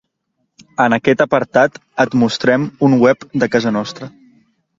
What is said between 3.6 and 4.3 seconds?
nostra.